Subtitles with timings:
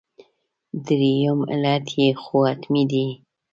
[0.85, 3.07] درېیم علت یې خو حتمي دی.